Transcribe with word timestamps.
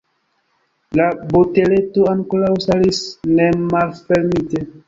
La 0.99 1.09
boteleto 1.33 2.09
ankoraŭ 2.15 2.51
staris 2.65 3.05
nemalfermite. 3.37 4.69